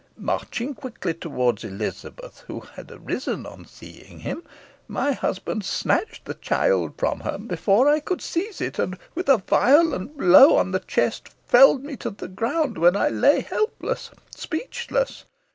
[0.17, 4.41] "Marching quickly towards Elizabeth, who had arisen on seeing him,
[4.87, 9.37] my husband snatched the child from her before I could seize it, and with a
[9.45, 15.25] violent blow on the chest felled me to the ground, where I lay helpless, speechless.